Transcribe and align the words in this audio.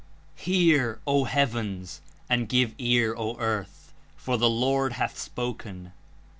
Hear, 0.35 0.99
O 1.05 1.25
Heavens, 1.25 2.01
and 2.27 2.49
give 2.49 2.73
ear 2.79 3.13
O 3.15 3.37
Earth: 3.37 3.93
for 4.17 4.35
the 4.35 4.49
Lord 4.49 4.93
hath 4.93 5.15
spoken! 5.15 5.93